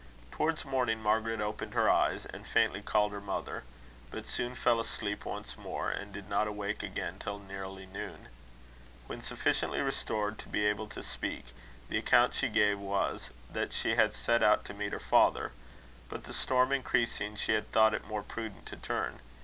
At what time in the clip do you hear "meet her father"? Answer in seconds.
14.73-15.51